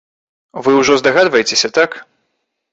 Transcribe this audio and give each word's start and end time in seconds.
Вы 0.67 0.71
ўжо 0.79 0.97
здагадваецеся, 1.03 1.73
так? 1.79 1.91